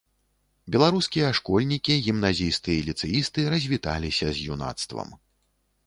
[0.75, 5.09] Беларускія школьнікі, гімназісты і ліцэісты развіталіся з юнацтвам.